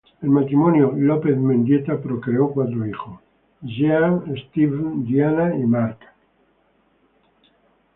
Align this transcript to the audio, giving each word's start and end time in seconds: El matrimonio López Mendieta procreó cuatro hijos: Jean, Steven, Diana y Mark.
El 0.19 0.31
matrimonio 0.31 0.93
López 0.97 1.37
Mendieta 1.37 2.01
procreó 2.01 2.49
cuatro 2.49 2.87
hijos: 2.87 3.19
Jean, 3.61 4.33
Steven, 4.35 5.05
Diana 5.05 5.55
y 5.55 5.63
Mark. 5.63 5.99